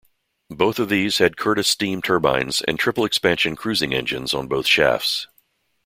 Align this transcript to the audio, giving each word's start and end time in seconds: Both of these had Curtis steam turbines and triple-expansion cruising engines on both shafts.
Both 0.49 0.79
of 0.79 0.89
these 0.89 1.19
had 1.19 1.37
Curtis 1.37 1.67
steam 1.67 2.01
turbines 2.01 2.61
and 2.63 2.79
triple-expansion 2.79 3.55
cruising 3.55 3.93
engines 3.93 4.33
on 4.33 4.47
both 4.47 4.65
shafts. 4.65 5.27